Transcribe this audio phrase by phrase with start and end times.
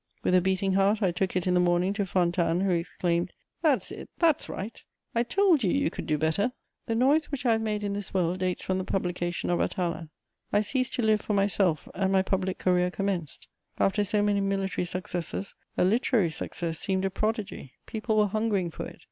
[0.23, 3.91] With a beating heart, I took it in the morning to Fontanes, who exclaimed: "That's
[3.91, 4.83] it, that's right!
[5.13, 6.53] I told you you could do better!"
[6.87, 10.09] The noise which I have made in this world dates from the publication of Atala.
[10.51, 13.47] I ceased to live for myself and my public career commenced.
[13.77, 18.87] After so many military successes, a literary success seemed a prodigy: people were hungering for
[18.87, 18.99] it.